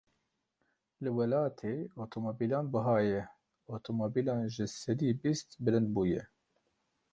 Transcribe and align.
Li 1.03 1.09
welatê 1.17 1.73
otomobîlan 2.03 2.65
bihayê 2.73 3.21
otomobîlan 3.75 4.41
ji 4.55 4.65
sedî 4.81 5.09
bîst 5.21 5.49
bilind 5.63 5.89
bûye. 5.95 6.23